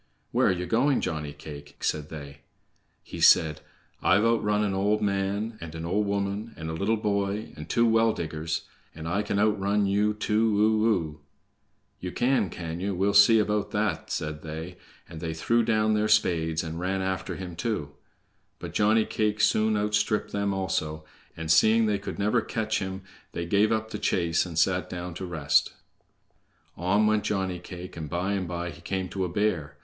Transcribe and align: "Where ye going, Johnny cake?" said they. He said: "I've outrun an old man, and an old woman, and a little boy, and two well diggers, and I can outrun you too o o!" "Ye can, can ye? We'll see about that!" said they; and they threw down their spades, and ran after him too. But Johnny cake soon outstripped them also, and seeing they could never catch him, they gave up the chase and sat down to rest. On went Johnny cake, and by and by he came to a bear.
"Where 0.31 0.49
ye 0.51 0.65
going, 0.65 0.99
Johnny 0.99 1.31
cake?" 1.31 1.75
said 1.83 2.09
they. 2.09 2.39
He 3.03 3.21
said: 3.21 3.61
"I've 4.01 4.25
outrun 4.25 4.63
an 4.63 4.73
old 4.73 5.03
man, 5.03 5.59
and 5.61 5.75
an 5.75 5.85
old 5.85 6.07
woman, 6.07 6.55
and 6.57 6.71
a 6.71 6.73
little 6.73 6.97
boy, 6.97 7.53
and 7.55 7.69
two 7.69 7.85
well 7.87 8.11
diggers, 8.11 8.63
and 8.95 9.07
I 9.07 9.21
can 9.21 9.37
outrun 9.37 9.85
you 9.85 10.15
too 10.15 10.57
o 10.57 10.89
o!" 10.89 11.19
"Ye 11.99 12.09
can, 12.09 12.49
can 12.49 12.79
ye? 12.79 12.89
We'll 12.89 13.13
see 13.13 13.37
about 13.37 13.69
that!" 13.73 14.09
said 14.09 14.41
they; 14.41 14.77
and 15.07 15.21
they 15.21 15.35
threw 15.35 15.61
down 15.61 15.93
their 15.93 16.07
spades, 16.07 16.63
and 16.63 16.79
ran 16.79 17.03
after 17.03 17.35
him 17.35 17.55
too. 17.55 17.91
But 18.57 18.73
Johnny 18.73 19.05
cake 19.05 19.39
soon 19.39 19.77
outstripped 19.77 20.31
them 20.31 20.51
also, 20.51 21.05
and 21.37 21.51
seeing 21.51 21.85
they 21.85 21.99
could 21.99 22.17
never 22.17 22.41
catch 22.41 22.79
him, 22.79 23.03
they 23.33 23.45
gave 23.45 23.71
up 23.71 23.91
the 23.91 23.99
chase 23.99 24.47
and 24.47 24.57
sat 24.57 24.89
down 24.89 25.13
to 25.13 25.27
rest. 25.27 25.73
On 26.75 27.05
went 27.05 27.23
Johnny 27.23 27.59
cake, 27.59 27.95
and 27.95 28.09
by 28.09 28.33
and 28.33 28.47
by 28.47 28.71
he 28.71 28.81
came 28.81 29.07
to 29.09 29.25
a 29.25 29.29
bear. 29.29 29.77